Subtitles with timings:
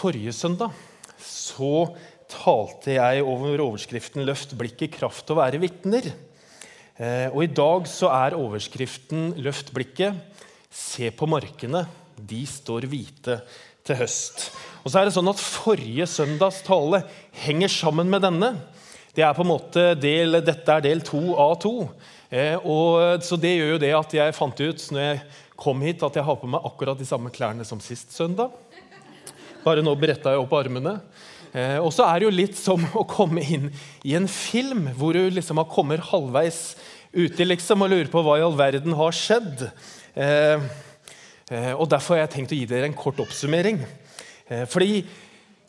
[0.00, 0.72] Forrige søndag
[1.20, 1.90] så
[2.30, 6.14] talte jeg over overskriften 'Løft blikket, kraft å være vitner'.
[6.96, 10.16] Eh, og I dag så er overskriften 'Løft blikket,
[10.72, 11.84] se på markene,
[12.16, 13.42] de står hvite
[13.84, 14.46] til høst'.
[14.86, 17.02] Og så er det sånn at Forrige søndags tale
[17.44, 18.54] henger sammen med denne.
[19.12, 21.90] Det er på en måte del, Dette er del to av to.
[22.30, 22.56] Eh,
[23.20, 25.22] så det gjør jo det at jeg fant ut når jeg
[25.60, 28.48] kom hit, at jeg har på meg akkurat de samme klærne som sist søndag.
[29.64, 30.98] Bare nå bretta jeg opp armene.
[31.52, 33.70] Eh, og så er det jo litt som å komme inn
[34.06, 36.76] i en film hvor du liksom har kommet halvveis
[37.10, 39.66] uti liksom, og lurer på hva i all verden har skjedd.
[40.14, 40.68] Eh,
[41.50, 43.82] eh, og Derfor har jeg tenkt å gi dere en kort oppsummering.
[44.48, 45.02] Eh, fordi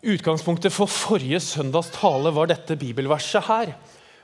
[0.02, 3.76] Utgangspunktet for forrige søndags tale var dette bibelverset her.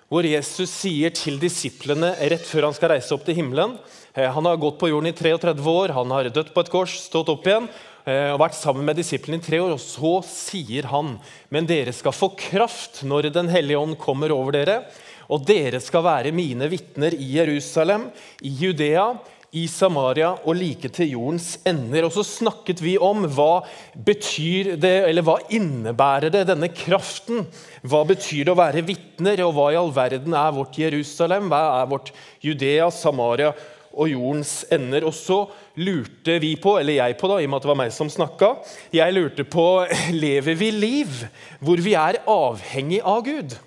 [0.09, 3.75] Hvor Jesus sier til disiplene rett før han skal reise opp til himmelen
[4.16, 6.95] eh, Han har gått på jorden i 33 år, han har dødd på et kors,
[7.03, 7.67] stått opp igjen.
[8.07, 9.75] Eh, og vært sammen med disiplene i tre år.
[9.75, 11.17] Og så sier han,
[11.52, 14.81] men dere skal få kraft når Den hellige ånd kommer over dere.
[15.27, 18.08] Og dere skal være mine vitner i Jerusalem,
[18.47, 19.09] i Judea,
[19.55, 22.08] i Samaria og like til jordens ender.
[22.08, 23.66] Og så snakket vi om hva
[24.08, 27.44] betyr det, eller hva innebærer det, denne kraften.
[27.83, 31.52] Hva betyr det å være vitner, og hva i all verden er vårt Jerusalem?
[31.52, 32.13] Hva er vårt
[32.44, 33.52] Judea, Samaria
[33.97, 35.08] og jordens ender?
[35.08, 35.44] Og så
[35.78, 38.09] lurte vi på, eller jeg på, da, i og med at det var meg som
[38.11, 38.52] snakka,
[38.95, 39.67] jeg lurte på
[40.25, 41.23] lever vi liv
[41.61, 43.58] hvor vi er avhengig av Gud?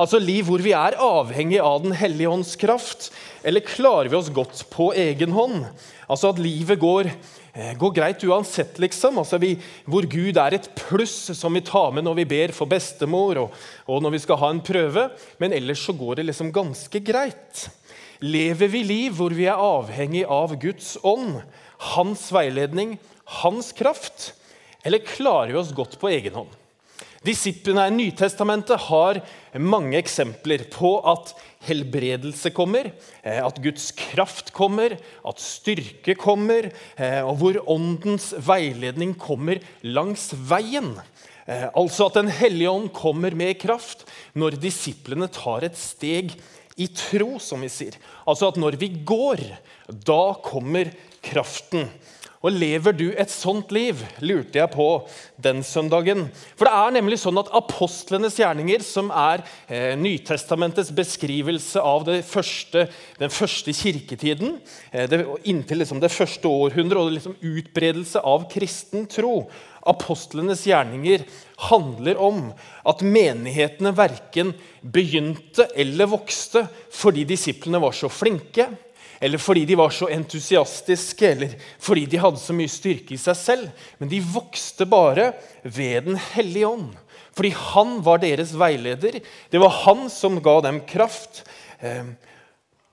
[0.00, 3.10] Altså liv hvor vi er avhengig av Den hellige ånds kraft?
[3.44, 5.66] Eller klarer vi oss godt på egen hånd?
[6.10, 7.10] Altså at livet går,
[7.52, 9.18] eh, går greit uansett, liksom.
[9.20, 12.70] Altså vi, hvor Gud er et pluss som vi tar med når vi ber for
[12.70, 15.10] bestemor, og, og når vi skal ha en prøve.
[15.42, 17.68] Men ellers så går det liksom ganske greit.
[18.20, 21.38] Lever vi liv hvor vi er avhengig av Guds ånd,
[21.94, 22.98] hans veiledning,
[23.40, 24.34] hans kraft?
[24.84, 26.50] Eller klarer vi oss godt på egen hånd?
[27.24, 29.22] Disiplene i Nytestamentet har
[29.60, 31.32] mange eksempler på at
[31.68, 39.16] helbredelse kommer, eh, at Guds kraft kommer, at styrke kommer, eh, og hvor åndens veiledning
[39.20, 40.94] kommer langs veien.
[41.46, 46.36] Eh, altså at Den hellige ånd kommer med kraft når disiplene tar et steg
[46.76, 47.96] i tro, som vi sier.
[48.28, 49.42] Altså at når vi går,
[50.06, 50.92] da kommer
[51.24, 51.88] kraften.
[52.40, 54.86] Og Lever du et sånt liv, lurte jeg på
[55.44, 56.22] den søndagen.
[56.56, 62.86] For det er nemlig sånn at Apostlenes gjerninger, som er eh, Nytestamentets beskrivelse av første,
[63.20, 64.56] den første kirketiden,
[64.88, 65.20] eh, det,
[65.52, 69.42] inntil liksom det første århundret, og liksom utbredelse av kristen tro
[69.88, 71.26] Apostlenes gjerninger
[71.68, 72.42] handler om
[72.88, 78.68] at menighetene verken begynte eller vokste fordi disiplene var så flinke
[79.20, 83.36] eller fordi de var så entusiastiske, eller fordi de hadde så mye styrke i seg
[83.36, 83.88] selv.
[84.00, 86.94] Men de vokste bare ved Den hellige ånd.
[87.36, 89.20] Fordi han var deres veileder.
[89.52, 91.44] Det var han som ga dem kraft.
[91.84, 92.14] Ehm,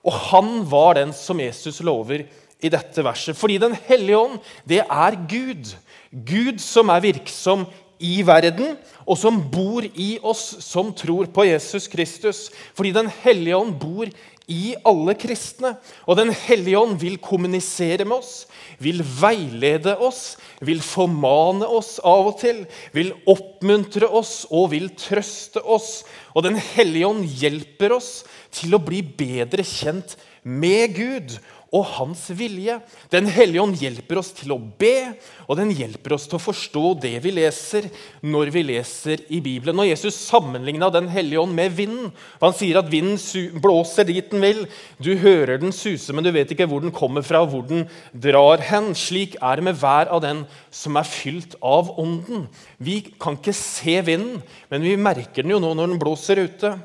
[0.04, 2.26] og han var den som Jesus lover
[2.60, 3.36] i dette verset.
[3.36, 5.74] Fordi Den hellige ånd, det er Gud.
[6.12, 7.66] Gud som er virksom
[7.98, 12.50] i verden, og som bor i oss som tror på Jesus Kristus.
[12.74, 14.06] Fordi Den hellige ånd bor
[14.48, 15.74] i alle kristne.
[16.08, 18.46] Og Den hellige ånd vil kommunisere med oss,
[18.80, 22.64] vil veilede oss, vil formane oss av og til,
[22.96, 26.02] vil oppmuntre oss og vil trøste oss.
[26.34, 30.16] Og Den hellige ånd hjelper oss til å bli bedre kjent
[30.48, 31.38] med Gud
[31.74, 32.78] og hans vilje.
[33.12, 35.12] Den hellige ånd hjelper oss til å be,
[35.46, 37.90] og den hjelper oss til å forstå det vi leser
[38.24, 39.76] når vi leser i Bibelen.
[39.76, 43.18] Når Jesus sammenligna Den hellige ånd med vinden Han sier at vinden
[43.60, 44.64] blåser dit den vil.
[44.96, 47.86] Du hører den suse, men du vet ikke hvor den kommer fra, og hvor den
[48.12, 48.94] drar hen.
[48.96, 52.46] Slik er det med hver av den som er fylt av Ånden.
[52.80, 54.40] Vi kan ikke se vinden,
[54.72, 56.78] men vi merker den jo nå når den blåser ute.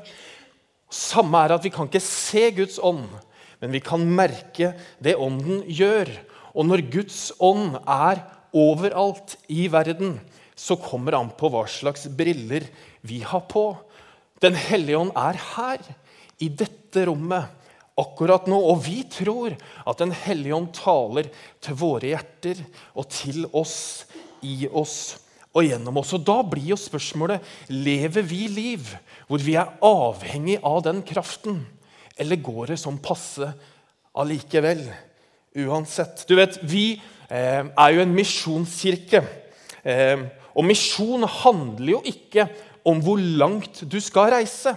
[0.92, 3.08] Samme er at vi kan ikke se Guds ånd
[3.60, 4.72] men vi kan merke
[5.02, 6.10] det Ånden gjør.
[6.54, 8.22] Og når Guds ånd er
[8.54, 10.18] overalt i verden,
[10.54, 12.66] så kommer det an på hva slags briller
[13.06, 13.72] vi har på.
[14.42, 15.82] Den hellige ånd er her,
[16.42, 17.50] i dette rommet,
[17.98, 18.58] akkurat nå.
[18.58, 19.54] Og vi tror
[19.86, 21.30] at Den hellige ånd taler
[21.62, 22.62] til våre hjerter
[22.94, 24.06] og til oss,
[24.42, 25.16] i oss
[25.54, 26.12] og gjennom oss.
[26.16, 28.90] Og Da blir jo spørsmålet lever vi liv
[29.28, 31.62] hvor vi er avhengig av den kraften.
[32.20, 33.50] Eller går det sånn passe
[34.14, 34.84] allikevel?
[35.54, 36.24] Uansett.
[36.28, 36.94] Du vet, Vi
[37.28, 39.22] eh, er jo en misjonskirke.
[39.82, 40.24] Eh,
[40.54, 42.48] og misjon handler jo ikke
[42.86, 44.74] om hvor langt du skal reise.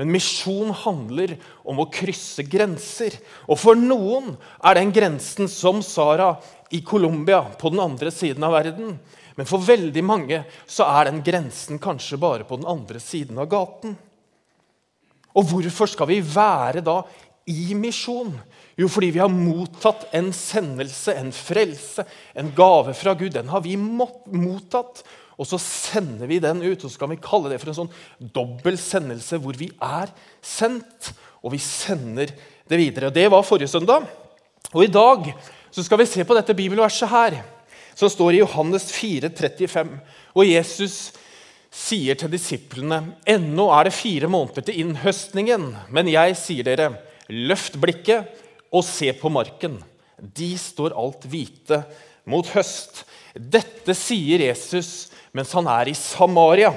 [0.00, 1.36] Men misjon handler
[1.68, 3.14] om å krysse grenser.
[3.46, 4.32] Og for noen
[4.64, 6.34] er den grensen som Sara
[6.72, 8.96] i Colombia, på den andre siden av verden.
[9.36, 13.50] Men for veldig mange så er den grensen kanskje bare på den andre siden av
[13.52, 13.94] gaten.
[15.36, 17.00] Og hvorfor skal vi være da
[17.48, 18.34] i misjon?
[18.78, 22.04] Jo, fordi vi har mottatt en sendelse, en frelse,
[22.38, 23.32] en gave fra Gud.
[23.34, 25.02] Den har vi mottatt.
[25.40, 26.84] Og så sender vi den ut.
[26.84, 30.12] Og så kan vi kalle det for en sånn dobbel sendelse hvor vi er
[30.44, 31.12] sendt,
[31.42, 32.30] og vi sender
[32.68, 33.10] det videre.
[33.10, 34.06] Og Det var forrige søndag.
[34.72, 35.32] Og i dag
[35.72, 37.40] så skal vi se på dette bibelverset her,
[37.96, 39.98] som står i Johannes 4, 35.
[40.36, 41.18] Og Jesus sier
[41.72, 46.98] til disiplene.: Ennå er det fire måneder til innhøstningen, men jeg sier dere,
[47.28, 48.28] løft blikket
[48.72, 49.82] og se på marken.
[50.20, 51.82] De står alt hvite
[52.26, 53.04] mot høst.
[53.34, 56.72] Dette sier Jesus mens han er i Samaria.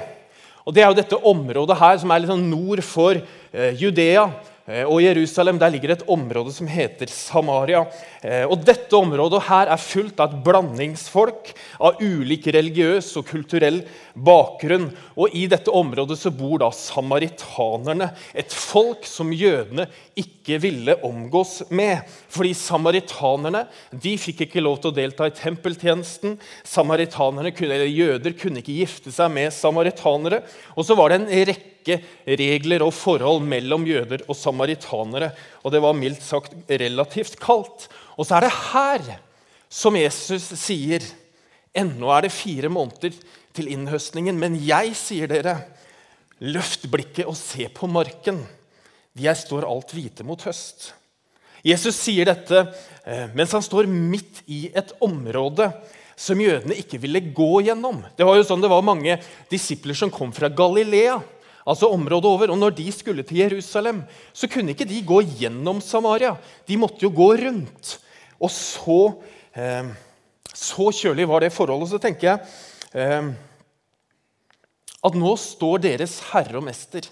[0.66, 4.30] Og Det er jo dette området her som er sånn nord for eh, Judea.
[4.66, 7.84] Eh, og I Jerusalem der ligger et område som heter Samaria.
[8.18, 13.84] Eh, og Dette området her er fullt av et blandingsfolk av ulik religiøs og kulturell
[14.16, 14.88] bakgrunn.
[15.14, 19.86] Og I dette området så bor da samaritanerne, et folk som jødene
[20.18, 22.02] ikke ville omgås med.
[22.32, 26.40] Fordi samaritanerne de fikk ikke lov til å delta i tempeltjenesten.
[26.66, 30.42] Samaritanerne eller Jøder kunne ikke gifte seg med samaritanere.
[30.74, 35.32] Og så var det en rekke rekke regler og forhold mellom jøder og samaritanere.
[35.64, 37.88] Og det var mildt sagt relativt kaldt.
[38.16, 39.16] Og så er det her
[39.68, 41.02] som Jesus sier
[41.76, 43.12] Ennå er det fire måneder
[43.52, 45.58] til innhøstningen, men jeg sier dere,
[46.40, 48.38] løft blikket og se på marken.
[49.12, 50.94] Jeg står alt hvite mot høst.
[51.60, 52.62] Jesus sier dette
[53.04, 55.68] eh, mens han står midt i et område
[56.16, 58.00] som jødene ikke ville gå gjennom.
[58.16, 59.18] Det var jo sånn det var mange
[59.52, 61.18] disipler som kom fra Galilea
[61.66, 62.52] altså området over.
[62.52, 66.36] Og når de skulle til Jerusalem, så kunne ikke de gå gjennom Samaria.
[66.68, 67.96] De måtte jo gå rundt.
[68.40, 69.00] Og så,
[69.56, 69.90] eh,
[70.54, 71.90] så kjølig var det forholdet.
[71.90, 72.38] Så tenker jeg
[72.94, 73.34] eh,
[75.06, 77.06] at nå står deres Herre og Mester,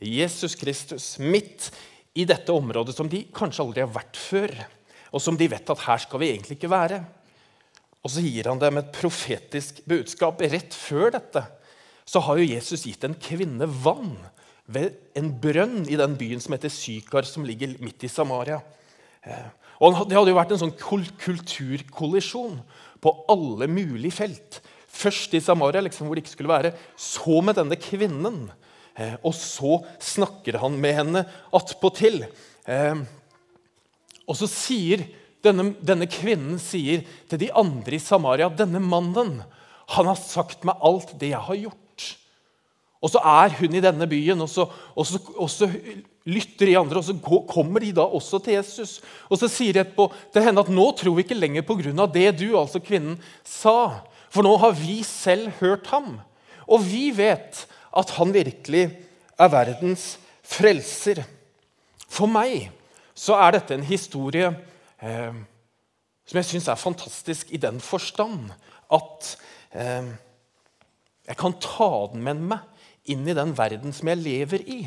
[0.00, 1.70] Jesus Kristus, midt
[2.16, 4.52] i dette området som de kanskje aldri har vært før,
[5.12, 7.02] og som de vet at her skal vi egentlig ikke være.
[8.00, 11.44] Og så gir han dem et profetisk budskap rett før dette
[12.10, 14.16] så har jo Jesus gitt en kvinne vann
[14.70, 18.58] ved en brønn i den byen som heter Sykar, som ligger midt i Samaria.
[19.22, 19.46] Eh,
[19.80, 22.58] og Det hadde jo vært en sånn kulturkollisjon
[23.00, 24.58] på alle mulige felt.
[24.90, 26.74] Først i Samaria, liksom, hvor det ikke skulle være.
[26.98, 28.42] Så med denne kvinnen.
[28.98, 31.24] Eh, og så snakker han med henne
[31.56, 32.24] attpåtil.
[32.66, 33.00] Eh,
[34.26, 35.06] og så sier
[35.46, 39.38] denne, denne kvinnen sier til de andre i Samaria denne mannen
[39.90, 41.79] han har sagt meg alt det jeg har gjort.
[43.00, 45.68] Og så er hun i denne byen, og så, og så, og så
[46.28, 48.98] lytter de andre, og så kommer de da også til Jesus.
[49.32, 52.02] Og så sier de etterpå til henne at nå tror vi ikke lenger på grunn
[52.04, 53.16] av det du, altså kvinnen,
[53.46, 54.04] sa.
[54.30, 56.18] For nå har vi selv hørt ham.
[56.68, 57.64] Og vi vet
[57.96, 58.90] at han virkelig
[59.40, 60.12] er verdens
[60.44, 61.22] frelser.
[62.04, 62.68] For meg
[63.16, 64.52] så er dette en historie
[65.00, 65.40] eh,
[66.28, 68.52] som jeg syns er fantastisk i den forstand
[68.92, 69.32] at
[69.74, 70.12] eh,
[71.30, 72.66] jeg kan ta den med meg
[73.04, 74.80] inn i den verden som jeg lever i.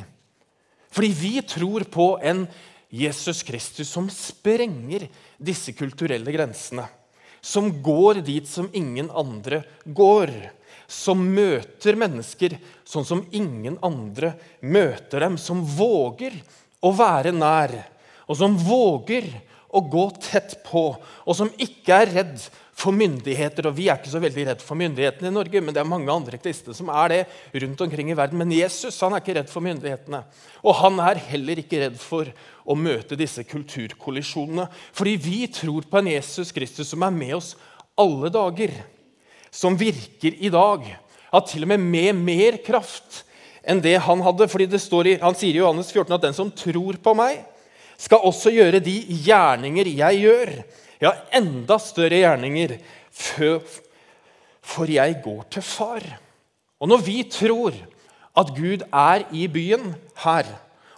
[0.94, 2.45] Fordi vi tror på en
[2.94, 5.07] Jesus Kristus som sprenger
[5.42, 6.86] disse kulturelle grensene.
[7.42, 10.31] Som går dit som ingen andre går.
[10.88, 15.40] Som møter mennesker sånn som ingen andre møter dem.
[15.42, 16.37] Som våger
[16.83, 17.73] å være nær,
[18.28, 19.30] og som våger
[19.73, 20.92] å gå tett på.
[21.26, 23.68] Og som ikke er redd for myndigheter.
[23.69, 26.11] Og vi er ikke så veldig redd for myndighetene i Norge, men det er mange
[26.11, 27.19] andre kristne som er det
[27.63, 28.39] rundt omkring i verden.
[28.42, 30.23] Men Jesus han er ikke redd for myndighetene.
[30.63, 32.30] Og han er heller ikke redd for
[32.63, 34.68] å møte disse kulturkollisjonene.
[34.95, 37.53] Fordi vi tror på en Jesus Kristus som er med oss
[37.99, 38.73] alle dager.
[39.53, 40.87] Som virker i dag.
[41.33, 43.23] At til og med med mer kraft
[43.63, 44.49] enn det han hadde.
[44.51, 47.45] fordi det står i, Han sier i Johannes 14 at den som tror på meg,
[47.97, 50.49] skal også gjøre de gjerninger jeg gjør
[51.02, 52.78] ja, enda større gjerninger,
[53.14, 56.06] for jeg går til far.
[56.81, 57.76] Og når vi tror
[58.38, 60.47] at Gud er i byen her,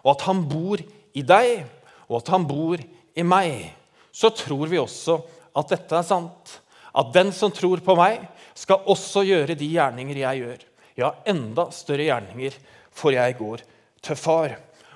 [0.04, 0.82] og at han bor
[1.16, 1.66] i deg,
[2.10, 3.72] og at han bor i meg,
[4.16, 5.18] så tror vi også
[5.56, 6.60] at dette er sant.
[6.96, 8.22] At den som tror på meg,
[8.56, 10.62] skal også gjøre de gjerninger jeg gjør.
[10.96, 12.54] Ja, enda større gjerninger,
[12.96, 13.66] for jeg går
[14.06, 14.54] til far.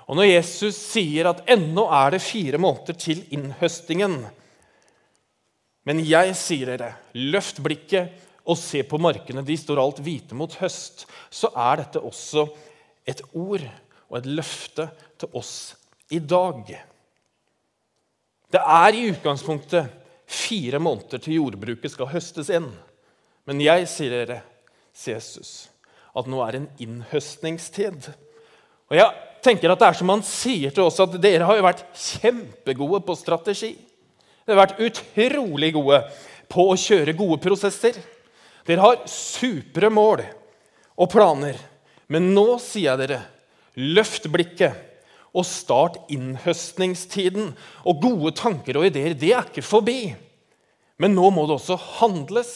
[0.08, 4.22] Og når Jesus sier at ennå er det fire måneder til innhøstingen,
[5.90, 9.42] men jeg sier dere, løft blikket og se på markene.
[9.42, 11.08] De står alt hvite mot høst.
[11.34, 12.44] Så er dette også
[13.10, 13.66] et ord
[14.10, 14.86] og et løfte
[15.18, 15.56] til oss
[16.14, 16.62] i dag.
[18.54, 19.90] Det er i utgangspunktet
[20.30, 22.70] fire måneder til jordbruket skal høstes inn.
[23.50, 24.44] Men jeg sier dere,
[24.94, 25.72] sier Jesus,
[26.14, 28.12] at nå er en innhøstningstid.
[28.94, 31.66] Og jeg tenker at det er som han sier til oss, at dere har jo
[31.66, 33.74] vært kjempegode på strategi.
[34.50, 35.98] Dere har vært utrolig gode
[36.50, 37.94] på å kjøre gode prosesser.
[38.66, 40.24] Dere har supre mål
[40.98, 41.60] og planer.
[42.10, 43.20] Men nå sier jeg dere,
[43.78, 44.74] løft blikket
[45.38, 47.52] og start innhøstningstiden.
[47.86, 50.16] Og gode tanker og ideer, det er ikke forbi.
[50.98, 52.52] Men nå må det også handles.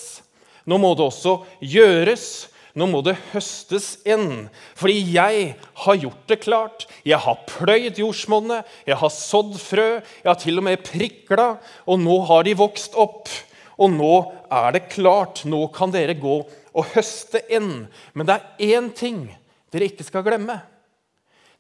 [0.66, 2.26] Nå må det også gjøres.
[2.74, 4.48] Nå må det høstes inn.
[4.74, 5.54] Fordi jeg
[5.84, 6.88] har gjort det klart.
[7.06, 11.54] Jeg har pløyd jordsmonnet, jeg har sådd frø, jeg har til og med prikla,
[11.86, 13.30] og nå har de vokst opp.
[13.78, 14.14] Og nå
[14.54, 15.44] er det klart.
[15.46, 16.42] Nå kan dere gå
[16.74, 17.86] og høste inn.
[18.18, 19.26] Men det er én ting
[19.74, 20.60] dere ikke skal glemme.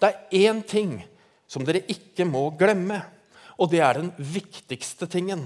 [0.01, 0.97] Det er én ting
[1.49, 2.97] som dere ikke må glemme,
[3.61, 5.45] og det er den viktigste tingen.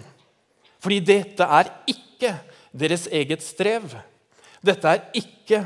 [0.80, 2.38] Fordi dette er ikke
[2.72, 3.98] deres eget strev.
[4.68, 5.64] Dette er ikke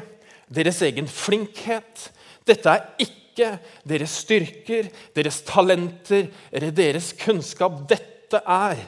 [0.52, 2.08] deres egen flinkhet.
[2.48, 3.56] Dette er ikke
[3.88, 7.84] deres styrker, deres talenter eller deres kunnskap.
[7.90, 8.82] Dette er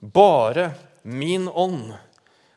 [0.00, 1.94] bare min ånd,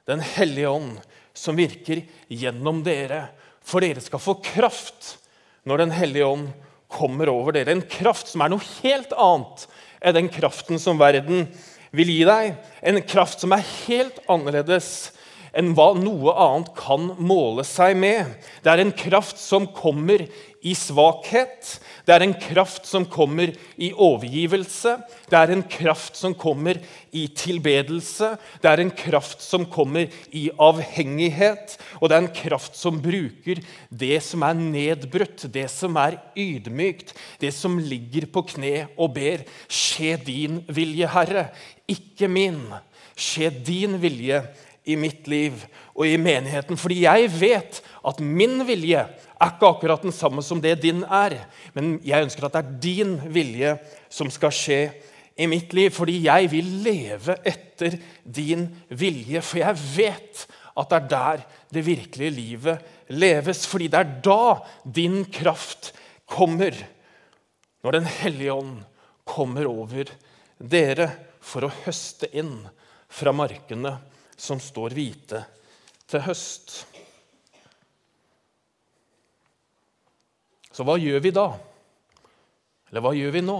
[0.08, 0.94] Den hellige ånd,
[1.36, 2.00] som virker
[2.32, 3.26] gjennom dere.
[3.60, 5.18] For dere skal få kraft
[5.68, 6.48] når Den hellige ånd
[6.88, 7.76] kommer over dere.
[7.76, 9.68] En kraft som er noe helt annet
[10.00, 11.48] enn den kraften som verden
[11.92, 12.56] vil gi deg.
[12.82, 15.12] En kraft som er helt annerledes
[15.58, 18.36] enn hva noe annet kan måle seg med.
[18.62, 20.28] Det er en kraft som kommer
[20.66, 21.78] i svakhet.
[22.06, 24.96] Det er en kraft som kommer i overgivelse.
[25.30, 26.80] Det er en kraft som kommer
[27.16, 28.34] i tilbedelse.
[28.62, 31.78] Det er en kraft som kommer i avhengighet.
[32.02, 37.16] Og det er en kraft som bruker det som er nedbrutt, det som er ydmykt,
[37.42, 39.46] det som ligger på kne og ber.
[39.70, 41.50] Skje din vilje, Herre,
[41.90, 42.62] ikke min.
[43.18, 44.44] Skje din vilje,
[44.88, 45.60] i mitt liv
[45.94, 46.80] og i menigheten.
[46.80, 51.36] Fordi jeg vet at min vilje er ikke akkurat den samme som det din er.
[51.76, 53.76] Men jeg ønsker at det er din vilje
[54.10, 54.82] som skal skje
[55.38, 55.92] i mitt liv.
[55.94, 59.44] Fordi jeg vil leve etter din vilje.
[59.44, 60.46] For jeg vet
[60.78, 63.66] at det er der det virkelige livet leves.
[63.68, 64.42] Fordi det er da
[64.84, 65.92] din kraft
[66.30, 66.76] kommer.
[67.84, 68.78] Når Den hellige ånd
[69.28, 70.10] kommer over
[70.58, 71.12] dere
[71.44, 72.62] for å høste inn
[73.08, 73.98] fra markene
[74.38, 75.42] som står hvite
[76.08, 76.76] til høst.
[80.72, 81.48] Så hva gjør vi da?
[82.92, 83.58] Eller hva gjør vi nå?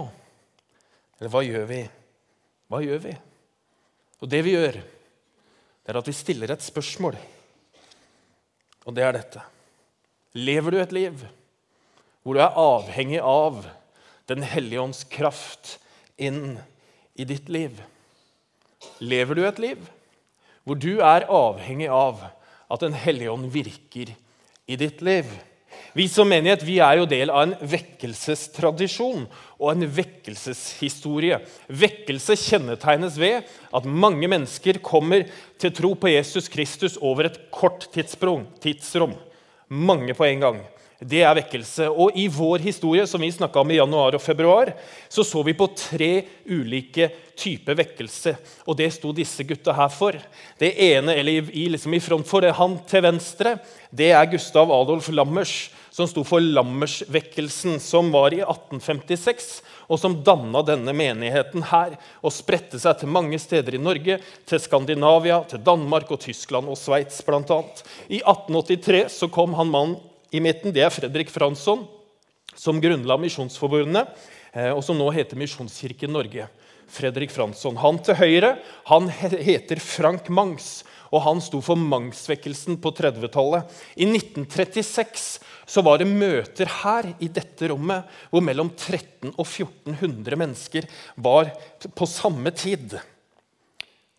[1.18, 1.80] Eller hva gjør vi?
[2.70, 3.14] Hva gjør vi?
[4.22, 7.18] Og det vi gjør, det er at vi stiller et spørsmål.
[8.86, 9.42] Og det er dette.
[10.38, 11.26] Lever du et liv
[12.22, 13.62] hvor du er avhengig av
[14.28, 15.78] Den hellige ånds kraft
[16.20, 16.58] inn
[17.16, 17.78] i ditt liv?
[19.00, 19.86] Lever du et liv
[20.68, 22.20] hvor du er avhengig av
[22.68, 24.12] at Den hellige ånd virker
[24.68, 25.24] i ditt liv.
[25.96, 29.24] Vi som menighet vi er jo del av en vekkelsestradisjon
[29.56, 31.40] og en vekkelseshistorie.
[31.66, 35.24] Vekkelse kjennetegnes ved at mange mennesker kommer
[35.58, 39.16] til tro på Jesus Kristus over et kort tidsrom.
[39.68, 40.60] Mange på en gang.
[40.98, 41.86] Det er vekkelse.
[41.94, 44.72] Og I vår historie som vi om i januar og februar,
[45.08, 48.34] så så vi på tre ulike typer vekkelse.
[48.66, 50.18] Og det sto disse gutta her for.
[50.58, 53.58] Det ene, eller i, liksom i front for det, han til venstre,
[53.94, 60.18] det er Gustav Adolf Lammers, som sto for Lammersvekkelsen, som var i 1856, og som
[60.26, 61.94] danna denne menigheten her.
[62.22, 66.78] Og spredte seg til mange steder i Norge, til Skandinavia, til Danmark og Tyskland og
[66.78, 67.62] Sveits bl.a.
[68.10, 69.98] I 1883 så kom han mannen
[70.30, 71.86] i midten det er Fredrik Fransson,
[72.58, 74.10] som grunnla Misjonsforbundet,
[74.52, 76.48] eh, og som nå heter Misjonskirken Norge.
[76.88, 77.76] Fredrik Fransson.
[77.76, 78.54] Han til høyre
[78.88, 80.82] han heter Frank Mangs,
[81.12, 83.68] og han sto for Mangsvekkelsen på 30-tallet.
[83.96, 90.40] I 1936 så var det møter her i dette rommet hvor mellom 1300 og 1400
[90.40, 91.52] mennesker var
[91.96, 92.96] på samme tid.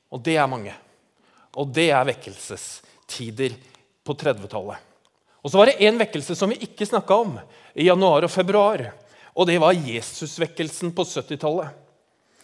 [0.10, 0.74] Og det er mange.
[1.58, 3.58] Og det er vekkelsestider
[4.06, 4.89] på 30-tallet.
[5.44, 7.38] Og så var det én vekkelse som vi ikke snakka om
[7.74, 8.90] i januar og februar.
[9.36, 11.72] Og det var Jesusvekkelsen på 70-tallet.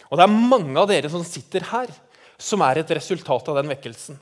[0.07, 1.89] Og det er mange av dere som sitter her,
[2.37, 4.19] som er et resultat av den vekkelsen.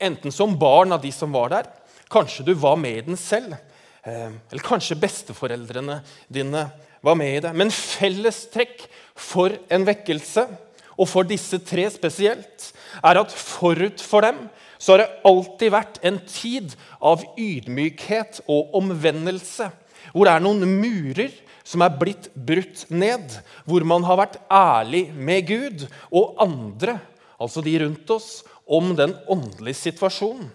[0.00, 1.68] Enten som barn av de som var der,
[2.12, 3.56] kanskje du var med i den selv.
[4.04, 6.00] Eh, eller kanskje besteforeldrene
[6.32, 6.68] dine
[7.04, 7.52] var med i det.
[7.56, 10.46] Men fellestrekk for en vekkelse,
[10.94, 12.70] og for disse tre spesielt,
[13.02, 14.44] er at forut for dem
[14.84, 19.70] så har det alltid vært en tid av ydmykhet og omvendelse.
[20.12, 21.32] Hvor det er noen murer
[21.64, 23.38] som er blitt brutt ned.
[23.64, 25.86] Hvor man har vært ærlig med Gud.
[26.12, 26.98] Og andre
[27.40, 30.48] altså de rundt oss, om den åndelige situasjonen.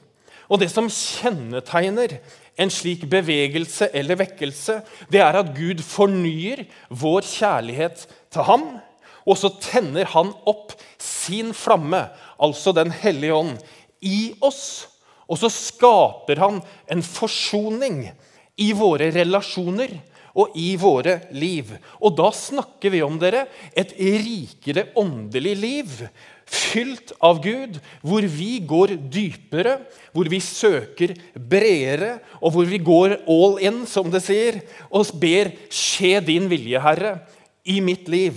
[0.50, 2.17] Og det som kjennetegner
[2.59, 4.79] en slik bevegelse eller vekkelse,
[5.12, 8.65] det er at Gud fornyer vår kjærlighet til ham,
[9.29, 12.07] og så tenner han opp sin flamme,
[12.41, 13.59] altså Den hellige ånd,
[14.01, 14.88] i oss.
[15.29, 18.08] Og så skaper han en forsoning
[18.60, 19.94] i våre relasjoner
[20.39, 21.72] og i våre liv.
[22.01, 23.46] Og da snakker vi om dere
[23.77, 25.96] et rikere åndelig liv.
[26.50, 29.75] Fylt av Gud, hvor vi går dypere,
[30.15, 35.51] hvor vi søker bredere, og hvor vi går all in, som det sier, og ber
[35.70, 37.20] 'skje din vilje, Herre',
[37.65, 38.34] i mitt liv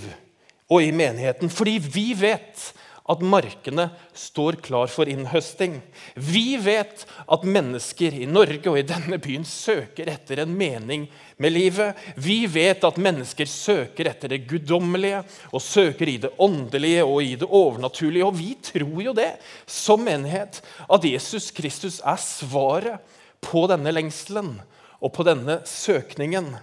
[0.69, 1.49] og i menigheten.
[1.49, 5.75] Fordi vi vet at markene står klar for innhøsting.
[6.15, 11.51] Vi vet at mennesker i Norge og i denne byen søker etter en mening med
[11.51, 11.99] livet.
[12.15, 15.19] Vi vet at mennesker søker etter det guddommelige
[15.51, 18.29] og søker i det åndelige og i det overnaturlige.
[18.29, 19.33] Og vi tror jo det
[19.67, 24.55] som menighet, at Jesus Kristus er svaret på denne lengselen
[25.03, 26.53] og på denne søkningen.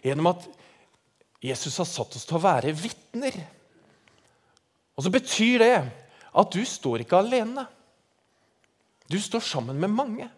[0.00, 0.48] Gjennom at
[1.44, 3.42] Jesus har satt oss til å være vitner.
[4.96, 5.76] Og så betyr det
[6.32, 7.64] at du står ikke alene.
[9.08, 10.28] Du står sammen med mange.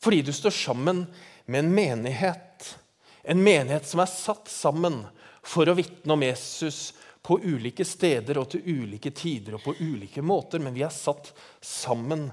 [0.00, 1.06] Fordi du står sammen
[1.46, 2.78] med en menighet.
[3.22, 5.02] En menighet som er satt sammen
[5.44, 6.92] for å vitne om Jesus
[7.24, 10.60] på ulike steder og til ulike tider og på ulike måter.
[10.60, 11.32] Men vi er satt
[11.64, 12.30] sammen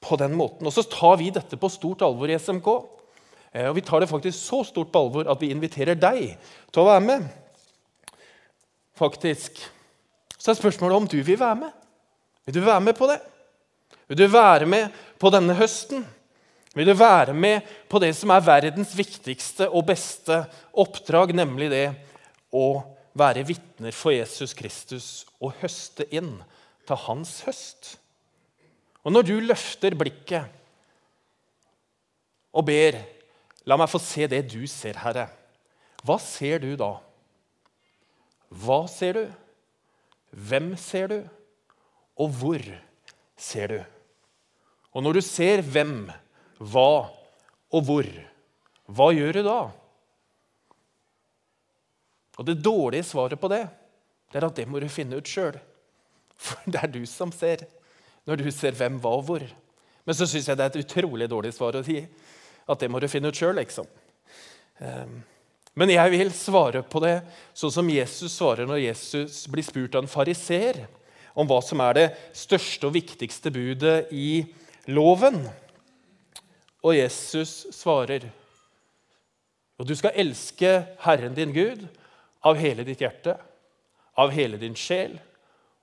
[0.00, 0.68] på den måten.
[0.68, 2.68] Og så tar vi dette på stort alvor i SMK.
[3.52, 6.36] Eh, og vi tar det faktisk så stort på alvor at vi inviterer deg
[6.72, 7.28] til å være med.
[8.98, 9.60] Faktisk.
[10.38, 11.72] Så er spørsmålet om du vil være med.
[12.46, 13.18] Vil du være med på det?
[14.08, 16.06] Vil du være med på denne høsten?
[16.74, 20.44] Vil du være med på det som er verdens viktigste og beste
[20.78, 21.86] oppdrag, nemlig det
[22.54, 22.80] å
[23.18, 25.08] være vitner for Jesus Kristus
[25.42, 26.36] og høste inn
[26.86, 27.96] til hans høst?
[29.02, 30.54] Og når du løfter blikket
[32.54, 33.02] og ber
[33.68, 35.26] La meg få se det du ser, Herre.
[36.06, 36.94] Hva ser du da?
[38.48, 39.24] Hva ser du?
[40.38, 41.18] Hvem ser du?
[42.18, 42.62] Og hvor
[43.38, 43.78] ser du?
[44.94, 46.08] Og når du ser hvem,
[46.58, 46.90] hva
[47.68, 48.06] og hvor,
[48.88, 49.58] hva gjør du da?
[52.38, 53.66] Og Det dårlige svaret på det
[54.28, 55.56] det er at det må du finne ut sjøl.
[56.36, 57.64] For det er du som ser,
[58.28, 59.44] når du ser hvem, hva og hvor.
[60.04, 62.02] Men så syns jeg det er et utrolig dårlig svar å si.
[62.68, 63.88] At det må du finne ut sjøl, liksom.
[64.84, 65.22] Ehm,
[65.78, 67.20] men jeg vil svare på det
[67.56, 70.82] sånn som Jesus svarer når Jesus blir spurt av en fariser
[71.38, 74.42] om hva som er det største og viktigste budet i
[74.90, 75.44] loven.
[76.82, 78.26] Og Jesus svarer
[79.78, 80.72] og du skal elske
[81.04, 81.84] Herren din Gud
[82.46, 83.36] av hele ditt hjerte,
[84.18, 85.14] av hele din sjel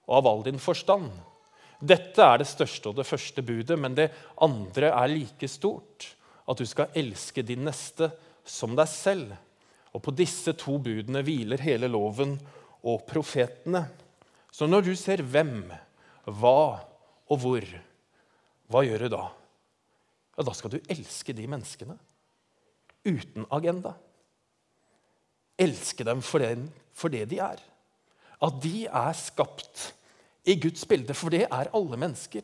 [0.05, 1.13] og av all din forstand.
[1.79, 4.09] Dette er det største og det første budet, men det
[4.43, 6.11] andre er like stort.
[6.45, 8.11] At du skal elske din neste
[8.45, 9.31] som deg selv.
[9.95, 12.35] Og på disse to budene hviler hele loven
[12.85, 13.85] og profetene.
[14.51, 15.69] Så når du ser hvem,
[16.27, 16.59] hva
[17.31, 17.65] og hvor,
[18.69, 19.23] hva gjør du da?
[20.35, 21.95] Ja, Da skal du elske de menneskene
[23.05, 23.93] uten agenda.
[25.57, 26.57] Elske dem for det,
[26.91, 27.61] for det de er.
[28.43, 29.93] At de er skapt
[30.45, 32.43] i Guds bilde, for det er alle mennesker.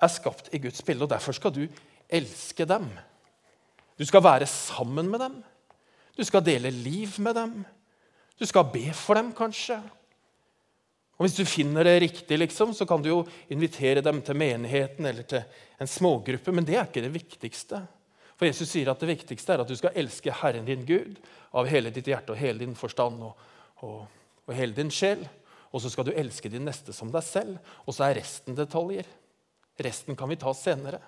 [0.00, 1.66] er skapt i Guds bilde, og Derfor skal du
[2.08, 2.88] elske dem.
[3.98, 5.42] Du skal være sammen med dem.
[6.16, 7.56] Du skal dele liv med dem.
[8.38, 9.76] Du skal be for dem, kanskje.
[11.16, 15.06] Og Hvis du finner det riktig, liksom, så kan du jo invitere dem til menigheten
[15.08, 15.44] eller til
[15.80, 17.80] en smågruppe, men det er ikke det viktigste.
[18.36, 21.16] For Jesus sier at det viktigste er at du skal elske Herren din Gud
[21.56, 23.46] av hele ditt hjerte og hele din forstand og,
[23.80, 24.02] og,
[24.44, 25.24] og hele din sjel.
[25.72, 27.56] Og så skal du elske din neste som deg selv.
[27.88, 29.08] Og så er resten detaljer.
[29.80, 31.00] Resten kan vi ta senere.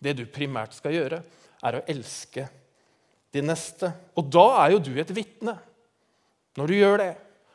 [0.00, 1.20] Det du primært skal gjøre,
[1.60, 2.46] er å elske
[3.34, 3.90] de neste.
[4.18, 5.56] Og da er jo du et vitne
[6.58, 7.12] når du gjør det,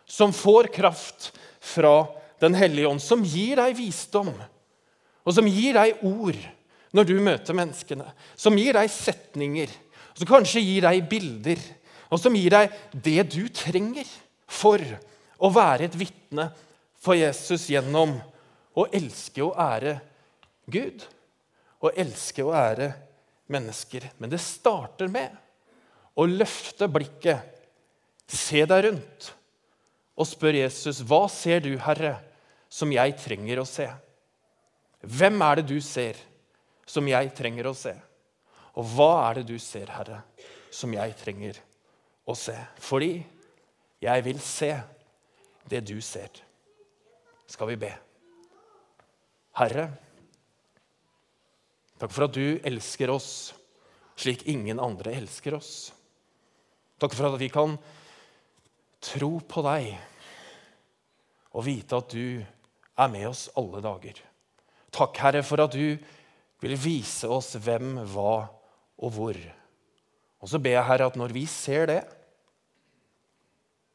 [0.08, 2.06] som får kraft fra
[2.40, 4.28] Den hellige ånd, som gir deg visdom,
[5.24, 6.36] og som gir deg ord
[6.96, 9.72] når du møter menneskene, som gir deg setninger,
[10.12, 11.62] som kanskje gir deg bilder,
[12.12, 14.10] og som gir deg det du trenger
[14.52, 14.84] for
[15.40, 16.50] å være et vitne
[17.00, 18.18] for Jesus gjennom
[18.76, 19.96] å elske og ære
[20.72, 21.08] Gud
[21.86, 22.92] og elske og ære
[23.52, 24.12] mennesker.
[24.20, 25.45] Men det starter med
[26.16, 27.52] å løfte blikket,
[28.26, 29.32] se deg rundt
[30.16, 32.24] og spør Jesus, 'Hva ser du, Herre,
[32.70, 33.92] som jeg trenger å se?'
[35.06, 36.18] Hvem er det du ser,
[36.86, 37.94] som jeg trenger å se?
[38.76, 40.24] Og hva er det du ser, Herre,
[40.72, 41.60] som jeg trenger
[42.26, 42.56] å se?
[42.82, 43.24] Fordi
[44.02, 44.72] jeg vil se
[45.70, 46.30] det du ser.
[47.46, 47.92] Skal vi be?
[49.54, 49.92] Herre,
[52.00, 53.54] takk for at du elsker oss
[54.16, 55.94] slik ingen andre elsker oss.
[57.02, 57.76] Takk for at vi kan
[59.04, 59.90] tro på deg
[61.56, 62.40] og vite at du
[62.96, 64.22] er med oss alle dager.
[64.96, 65.98] Takk, Herre, for at du
[66.64, 68.48] vil vise oss hvem, hva
[69.04, 69.40] og hvor.
[70.40, 72.02] Og så ber jeg, Herre, at når vi ser det,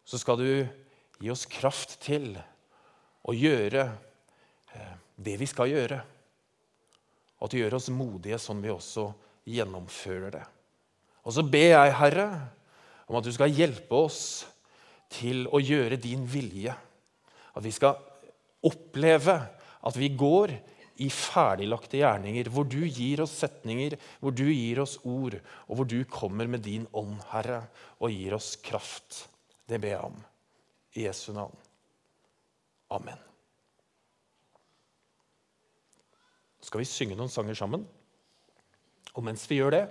[0.05, 0.51] så skal du
[1.21, 2.33] gi oss kraft til
[3.29, 3.85] å gjøre
[4.75, 6.01] eh, det vi skal gjøre.
[7.39, 9.11] Og at du gjør oss modige sånn vi også
[9.49, 10.47] gjennomfører det.
[11.25, 12.27] Og så ber jeg, Herre,
[13.11, 14.21] om at du skal hjelpe oss
[15.11, 16.75] til å gjøre din vilje.
[17.59, 17.99] At vi skal
[18.67, 19.35] oppleve
[19.81, 20.55] at vi går
[21.01, 25.89] i ferdiglagte gjerninger, hvor du gir oss setninger, hvor du gir oss ord, og hvor
[25.89, 27.65] du kommer med din ånd, Herre,
[27.99, 29.25] og gir oss kraft.
[29.67, 30.21] Det ber jeg om.
[30.99, 31.57] I Jesu navn.
[32.93, 33.19] Amen.
[36.61, 37.87] Så skal vi synge noen sanger sammen.
[39.17, 39.85] Og mens vi gjør det,